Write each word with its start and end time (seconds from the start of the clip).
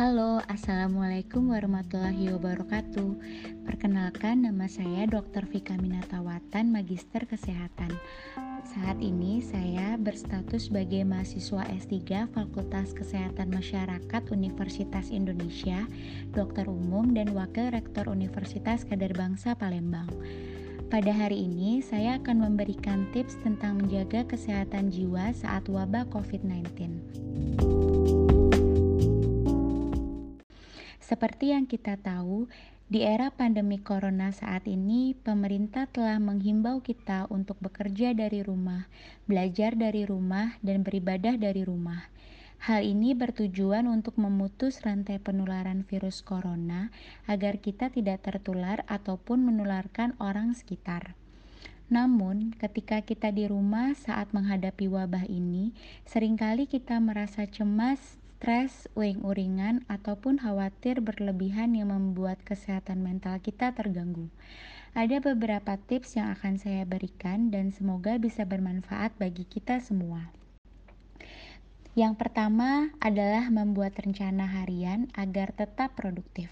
Halo, 0.00 0.40
Assalamualaikum 0.48 1.52
warahmatullahi 1.52 2.32
wabarakatuh 2.32 3.20
Perkenalkan 3.68 4.48
nama 4.48 4.64
saya 4.64 5.04
Dr. 5.04 5.44
Vika 5.44 5.76
Minatawatan, 5.76 6.72
Magister 6.72 7.28
Kesehatan 7.28 7.92
Saat 8.64 8.96
ini 9.04 9.44
saya 9.44 10.00
berstatus 10.00 10.72
sebagai 10.72 11.04
mahasiswa 11.04 11.68
S3 11.68 12.32
Fakultas 12.32 12.96
Kesehatan 12.96 13.52
Masyarakat 13.52 14.22
Universitas 14.32 15.12
Indonesia 15.12 15.84
Dokter 16.32 16.64
Umum 16.64 17.12
dan 17.12 17.36
Wakil 17.36 17.68
Rektor 17.68 18.08
Universitas 18.08 18.88
Kadar 18.88 19.12
Bangsa 19.12 19.52
Palembang 19.52 20.08
pada 20.90 21.14
hari 21.14 21.46
ini, 21.46 21.78
saya 21.86 22.18
akan 22.18 22.50
memberikan 22.50 23.06
tips 23.14 23.38
tentang 23.46 23.78
menjaga 23.78 24.26
kesehatan 24.26 24.90
jiwa 24.90 25.30
saat 25.30 25.70
wabah 25.70 26.02
COVID-19. 26.10 27.78
Seperti 31.10 31.50
yang 31.50 31.66
kita 31.66 31.98
tahu, 31.98 32.46
di 32.86 33.02
era 33.02 33.34
pandemi 33.34 33.82
corona 33.82 34.30
saat 34.30 34.70
ini, 34.70 35.18
pemerintah 35.18 35.90
telah 35.90 36.22
menghimbau 36.22 36.86
kita 36.86 37.26
untuk 37.34 37.58
bekerja 37.58 38.14
dari 38.14 38.46
rumah, 38.46 38.86
belajar 39.26 39.74
dari 39.74 40.06
rumah, 40.06 40.54
dan 40.62 40.86
beribadah 40.86 41.34
dari 41.34 41.66
rumah. 41.66 42.06
Hal 42.62 42.86
ini 42.86 43.18
bertujuan 43.18 43.90
untuk 43.90 44.22
memutus 44.22 44.86
rantai 44.86 45.18
penularan 45.18 45.82
virus 45.82 46.22
corona 46.22 46.94
agar 47.26 47.58
kita 47.58 47.90
tidak 47.90 48.22
tertular 48.22 48.86
ataupun 48.86 49.42
menularkan 49.42 50.14
orang 50.22 50.54
sekitar. 50.54 51.18
Namun, 51.90 52.54
ketika 52.54 53.02
kita 53.02 53.34
di 53.34 53.50
rumah 53.50 53.98
saat 53.98 54.30
menghadapi 54.30 54.86
wabah 54.86 55.26
ini, 55.26 55.74
sering 56.06 56.38
kali 56.38 56.70
kita 56.70 57.02
merasa 57.02 57.50
cemas 57.50 58.19
stres, 58.40 58.88
uring-uringan, 58.96 59.84
ataupun 59.84 60.40
khawatir 60.40 61.04
berlebihan 61.04 61.76
yang 61.76 61.92
membuat 61.92 62.40
kesehatan 62.40 63.04
mental 63.04 63.36
kita 63.36 63.76
terganggu. 63.76 64.32
Ada 64.96 65.20
beberapa 65.20 65.76
tips 65.76 66.16
yang 66.16 66.32
akan 66.32 66.56
saya 66.56 66.88
berikan 66.88 67.52
dan 67.52 67.68
semoga 67.68 68.16
bisa 68.16 68.48
bermanfaat 68.48 69.12
bagi 69.20 69.44
kita 69.44 69.84
semua. 69.84 70.32
Yang 71.92 72.16
pertama 72.16 72.88
adalah 72.96 73.52
membuat 73.52 74.00
rencana 74.00 74.48
harian 74.48 75.12
agar 75.12 75.52
tetap 75.52 75.92
produktif. 75.92 76.48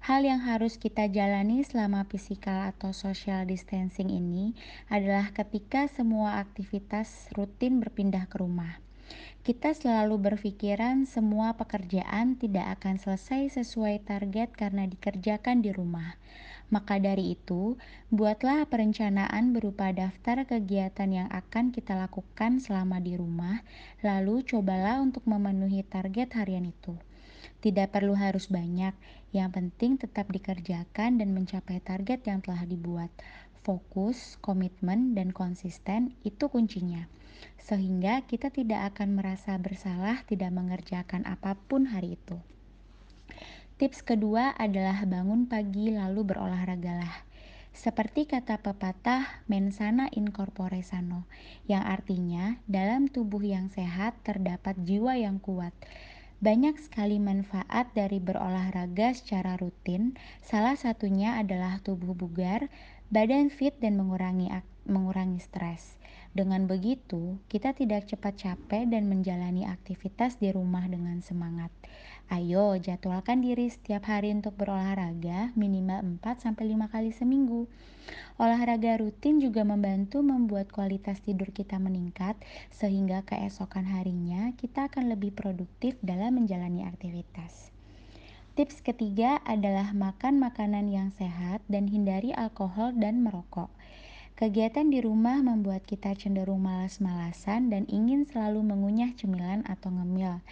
Hal 0.00 0.24
yang 0.24 0.40
harus 0.40 0.80
kita 0.80 1.04
jalani 1.12 1.60
selama 1.68 2.08
physical 2.08 2.64
atau 2.72 2.96
social 2.96 3.44
distancing 3.44 4.08
ini 4.08 4.56
adalah 4.88 5.28
ketika 5.36 5.84
semua 5.84 6.40
aktivitas 6.40 7.28
rutin 7.36 7.76
berpindah 7.76 8.24
ke 8.24 8.40
rumah. 8.40 8.80
Kita 9.40 9.72
selalu 9.72 10.20
berpikiran 10.20 11.08
semua 11.08 11.56
pekerjaan 11.56 12.36
tidak 12.36 12.76
akan 12.76 13.00
selesai 13.00 13.56
sesuai 13.56 14.04
target 14.04 14.52
karena 14.52 14.84
dikerjakan 14.84 15.64
di 15.64 15.72
rumah. 15.72 16.20
Maka 16.68 17.00
dari 17.00 17.32
itu, 17.32 17.80
buatlah 18.12 18.68
perencanaan 18.68 19.56
berupa 19.56 19.96
daftar 19.96 20.44
kegiatan 20.44 21.08
yang 21.08 21.28
akan 21.32 21.72
kita 21.72 21.96
lakukan 21.96 22.60
selama 22.60 23.00
di 23.00 23.16
rumah, 23.16 23.64
lalu 24.04 24.44
cobalah 24.44 25.00
untuk 25.00 25.24
memenuhi 25.24 25.88
target 25.88 26.36
harian 26.36 26.68
itu. 26.68 27.00
Tidak 27.64 27.88
perlu 27.88 28.12
harus 28.20 28.52
banyak, 28.52 28.92
yang 29.32 29.48
penting 29.50 29.96
tetap 29.96 30.28
dikerjakan 30.28 31.16
dan 31.16 31.32
mencapai 31.32 31.80
target 31.80 32.28
yang 32.28 32.44
telah 32.44 32.68
dibuat. 32.68 33.08
Fokus, 33.60 34.40
komitmen, 34.40 35.12
dan 35.12 35.30
konsisten 35.36 36.16
itu 36.24 36.48
kuncinya 36.48 37.08
sehingga 37.60 38.24
kita 38.24 38.50
tidak 38.50 38.96
akan 38.96 39.16
merasa 39.16 39.56
bersalah 39.60 40.24
tidak 40.26 40.50
mengerjakan 40.52 41.24
apa 41.28 41.56
pun 41.68 41.88
hari 41.88 42.16
itu. 42.18 42.36
Tips 43.80 44.04
kedua 44.04 44.52
adalah 44.60 45.08
bangun 45.08 45.48
pagi 45.48 45.88
lalu 45.88 46.20
berolahragalah. 46.26 47.24
Seperti 47.70 48.26
kata 48.26 48.58
pepatah 48.60 49.46
mensana 49.46 50.10
in 50.12 50.34
corpore 50.34 50.82
sano, 50.82 51.24
yang 51.64 51.86
artinya 51.86 52.58
dalam 52.66 53.06
tubuh 53.06 53.40
yang 53.40 53.70
sehat 53.70 54.18
terdapat 54.26 54.76
jiwa 54.84 55.16
yang 55.16 55.38
kuat. 55.38 55.72
Banyak 56.42 56.76
sekali 56.76 57.22
manfaat 57.22 57.92
dari 57.94 58.18
berolahraga 58.18 59.14
secara 59.14 59.54
rutin, 59.56 60.18
salah 60.44 60.74
satunya 60.74 61.38
adalah 61.38 61.78
tubuh 61.80 62.12
bugar, 62.12 62.68
badan 63.10 63.50
fit 63.50 63.74
dan 63.82 63.98
mengurangi 63.98 64.54
mengurangi 64.86 65.42
stres. 65.42 65.98
Dengan 66.30 66.70
begitu, 66.70 67.42
kita 67.50 67.74
tidak 67.74 68.06
cepat 68.06 68.38
capek 68.38 68.86
dan 68.86 69.10
menjalani 69.10 69.66
aktivitas 69.66 70.38
di 70.38 70.54
rumah 70.54 70.86
dengan 70.86 71.18
semangat. 71.18 71.74
Ayo, 72.30 72.78
jadwalkan 72.78 73.42
diri 73.42 73.66
setiap 73.66 74.06
hari 74.06 74.30
untuk 74.30 74.54
berolahraga 74.54 75.50
minimal 75.58 76.22
4-5 76.22 76.54
kali 76.86 77.10
seminggu. 77.10 77.66
Olahraga 78.38 79.02
rutin 79.02 79.42
juga 79.42 79.66
membantu 79.66 80.22
membuat 80.22 80.70
kualitas 80.70 81.18
tidur 81.18 81.50
kita 81.50 81.82
meningkat 81.82 82.38
sehingga 82.70 83.26
keesokan 83.26 83.90
harinya 83.90 84.54
kita 84.54 84.86
akan 84.86 85.10
lebih 85.10 85.34
produktif 85.34 85.98
dalam 85.98 86.38
menjalani 86.38 86.86
aktivitas. 86.86 87.74
Tips 88.58 88.82
ketiga 88.82 89.38
adalah 89.46 89.94
makan 89.94 90.42
makanan 90.42 90.90
yang 90.90 91.14
sehat 91.14 91.62
dan 91.70 91.86
hindari 91.86 92.34
alkohol 92.34 92.90
dan 92.98 93.22
merokok. 93.22 93.70
Kegiatan 94.34 94.90
di 94.90 94.98
rumah 94.98 95.38
membuat 95.38 95.86
kita 95.86 96.18
cenderung 96.18 96.66
malas-malasan 96.66 97.70
dan 97.70 97.86
ingin 97.86 98.26
selalu 98.26 98.66
mengunyah 98.66 99.14
cemilan 99.14 99.62
atau 99.70 99.94
ngemil. 99.94 100.42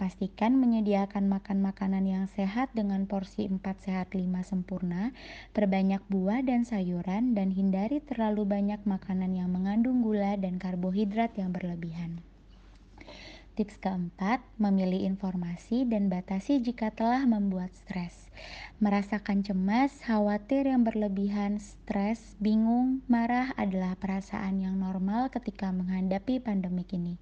Pastikan 0.00 0.56
menyediakan 0.56 1.28
makan 1.28 1.60
makanan 1.60 2.08
yang 2.08 2.24
sehat 2.30 2.72
dengan 2.72 3.04
porsi 3.04 3.50
4 3.50 3.60
sehat 3.82 4.16
5 4.16 4.24
sempurna, 4.46 5.12
perbanyak 5.52 6.00
buah 6.08 6.40
dan 6.46 6.64
sayuran, 6.64 7.36
dan 7.36 7.52
hindari 7.52 8.00
terlalu 8.00 8.48
banyak 8.48 8.80
makanan 8.88 9.36
yang 9.36 9.52
mengandung 9.52 10.00
gula 10.00 10.40
dan 10.40 10.56
karbohidrat 10.56 11.36
yang 11.36 11.52
berlebihan. 11.52 12.24
Tips 13.52 13.76
keempat, 13.84 14.40
memilih 14.56 15.04
informasi 15.04 15.84
dan 15.84 16.08
batasi 16.08 16.64
jika 16.64 16.88
telah 16.88 17.28
membuat 17.28 17.68
stres. 17.76 18.32
Merasakan 18.80 19.44
cemas, 19.44 19.92
khawatir 20.08 20.64
yang 20.64 20.88
berlebihan, 20.88 21.60
stres, 21.60 22.32
bingung, 22.40 23.04
marah 23.12 23.52
adalah 23.60 23.92
perasaan 24.00 24.56
yang 24.56 24.80
normal 24.80 25.28
ketika 25.28 25.68
menghadapi 25.68 26.40
pandemik 26.40 26.96
ini. 26.96 27.20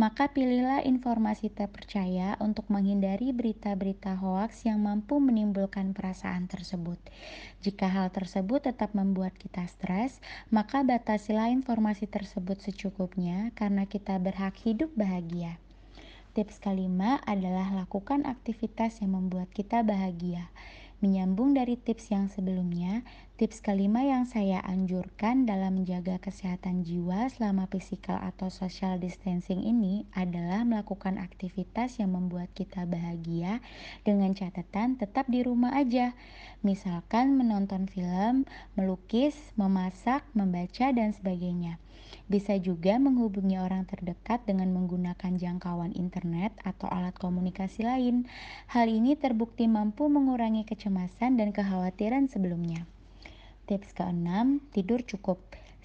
Maka 0.00 0.32
pilihlah 0.32 0.88
informasi 0.88 1.52
terpercaya 1.52 2.40
untuk 2.40 2.70
menghindari 2.72 3.36
berita-berita 3.36 4.16
hoaks 4.16 4.64
yang 4.64 4.80
mampu 4.80 5.20
menimbulkan 5.20 5.92
perasaan 5.92 6.48
tersebut. 6.48 6.96
Jika 7.58 7.90
hal 7.90 8.14
tersebut 8.14 8.70
tetap 8.70 8.94
membuat 8.94 9.34
kita 9.34 9.66
stres, 9.66 10.22
maka 10.46 10.86
batasilah 10.86 11.50
informasi 11.50 12.06
tersebut 12.06 12.62
secukupnya 12.62 13.50
karena 13.58 13.82
kita 13.82 14.14
berhak 14.22 14.54
hidup 14.62 14.94
bahagia. 14.94 15.58
Tips 16.38 16.62
kelima 16.62 17.18
adalah 17.26 17.66
lakukan 17.74 18.22
aktivitas 18.22 19.02
yang 19.02 19.18
membuat 19.18 19.50
kita 19.50 19.82
bahagia. 19.82 20.46
Menyambung 20.98 21.54
dari 21.54 21.78
tips 21.78 22.10
yang 22.10 22.26
sebelumnya, 22.26 23.06
tips 23.38 23.62
kelima 23.62 24.02
yang 24.02 24.26
saya 24.26 24.58
anjurkan 24.66 25.46
dalam 25.46 25.78
menjaga 25.78 26.18
kesehatan 26.18 26.82
jiwa 26.82 27.30
selama 27.30 27.70
physical 27.70 28.18
atau 28.18 28.50
social 28.50 28.98
distancing 28.98 29.62
ini 29.62 30.10
adalah 30.10 30.66
melakukan 30.66 31.22
aktivitas 31.22 32.02
yang 32.02 32.18
membuat 32.18 32.50
kita 32.50 32.82
bahagia 32.82 33.62
dengan 34.02 34.34
catatan 34.34 34.98
tetap 34.98 35.30
di 35.30 35.46
rumah 35.46 35.78
aja. 35.78 36.18
Misalkan 36.66 37.38
menonton 37.38 37.86
film, 37.86 38.42
melukis, 38.74 39.38
memasak, 39.54 40.26
membaca, 40.34 40.90
dan 40.90 41.14
sebagainya. 41.14 41.78
Bisa 42.28 42.56
juga 42.60 42.96
menghubungi 43.00 43.56
orang 43.56 43.84
terdekat 43.88 44.44
dengan 44.44 44.72
menggunakan 44.72 45.36
jangkauan 45.36 45.92
internet 45.96 46.56
atau 46.60 46.88
alat 46.88 47.16
komunikasi 47.16 47.84
lain. 47.84 48.28
Hal 48.68 48.88
ini 48.88 49.16
terbukti 49.16 49.64
mampu 49.68 50.08
mengurangi 50.08 50.64
kecemasan 50.64 50.87
dan 51.36 51.52
kekhawatiran 51.52 52.26
sebelumnya. 52.32 52.88
Tips 53.68 53.92
keenam, 53.92 54.64
tidur 54.72 55.04
cukup. 55.04 55.36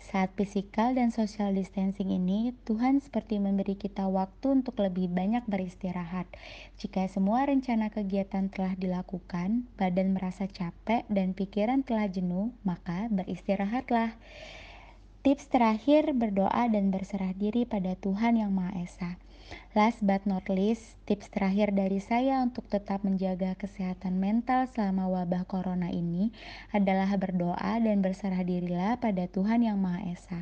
Saat 0.04 0.36
fisikal 0.36 0.92
dan 0.92 1.16
social 1.16 1.56
distancing 1.56 2.12
ini, 2.12 2.52
Tuhan 2.68 3.00
seperti 3.00 3.40
memberi 3.40 3.80
kita 3.80 4.04
waktu 4.12 4.64
untuk 4.64 4.80
lebih 4.84 5.08
banyak 5.08 5.48
beristirahat. 5.48 6.28
Jika 6.76 7.08
semua 7.08 7.48
rencana 7.48 7.88
kegiatan 7.88 8.52
telah 8.52 8.76
dilakukan, 8.76 9.64
badan 9.80 10.12
merasa 10.12 10.44
capek 10.48 11.08
dan 11.08 11.32
pikiran 11.32 11.88
telah 11.88 12.12
jenuh, 12.12 12.52
maka 12.68 13.08
beristirahatlah. 13.08 14.16
Tips 15.24 15.48
terakhir 15.48 16.12
berdoa 16.12 16.68
dan 16.68 16.92
berserah 16.92 17.32
diri 17.32 17.64
pada 17.64 17.96
Tuhan 17.96 18.44
Yang 18.44 18.52
Maha 18.60 18.74
Esa. 18.84 19.12
Last 19.72 20.04
but 20.04 20.28
not 20.28 20.52
least, 20.52 21.00
tips 21.08 21.32
terakhir 21.32 21.72
dari 21.72 22.04
saya 22.04 22.44
untuk 22.44 22.68
tetap 22.68 23.08
menjaga 23.08 23.56
kesehatan 23.56 24.20
mental 24.20 24.68
selama 24.76 25.08
wabah 25.08 25.48
corona 25.48 25.88
ini 25.88 26.36
adalah 26.76 27.08
berdoa 27.16 27.80
dan 27.80 28.04
berserah 28.04 28.44
dirilah 28.44 29.00
pada 29.00 29.24
Tuhan 29.32 29.64
Yang 29.64 29.80
Maha 29.80 30.02
Esa. 30.12 30.42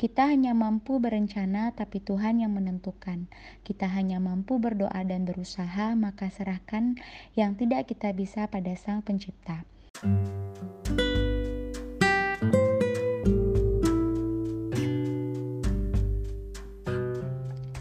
Kita 0.00 0.32
hanya 0.32 0.56
mampu 0.56 0.96
berencana, 1.04 1.76
tapi 1.76 2.00
Tuhan 2.00 2.40
yang 2.40 2.56
menentukan. 2.56 3.28
Kita 3.60 3.92
hanya 3.92 4.24
mampu 4.24 4.56
berdoa 4.56 5.04
dan 5.04 5.28
berusaha, 5.28 5.92
maka 6.00 6.32
serahkan 6.32 6.96
yang 7.36 7.60
tidak 7.60 7.92
kita 7.92 8.16
bisa 8.16 8.48
pada 8.48 8.72
Sang 8.72 9.04
Pencipta. 9.04 9.68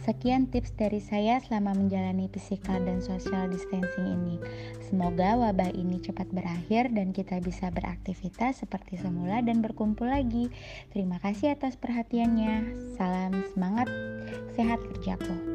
Sekian 0.04 0.52
tips 0.52 0.76
dari 0.76 1.00
saya 1.00 1.40
selama 1.40 1.72
menjalani 1.80 2.28
physical 2.28 2.76
dan 2.84 3.00
social 3.00 3.48
distancing 3.48 4.04
ini. 4.04 4.36
Semoga 4.84 5.40
wabah 5.40 5.72
ini 5.72 6.04
cepat 6.04 6.28
berakhir 6.28 6.92
dan 6.92 7.16
kita 7.16 7.40
bisa 7.40 7.72
beraktivitas 7.72 8.68
seperti 8.68 9.00
semula 9.00 9.40
dan 9.40 9.64
berkumpul 9.64 10.12
lagi. 10.12 10.52
Terima 10.92 11.24
kasih 11.24 11.56
atas 11.56 11.80
perhatiannya. 11.80 12.76
Salam 13.00 13.48
semangat, 13.56 13.88
sehat 14.60 14.84
kerjaku. 14.92 15.53